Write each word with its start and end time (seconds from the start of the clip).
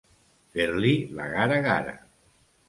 Fer-li 0.55 0.93
la 1.19 1.27
gara-gara. 1.35 1.95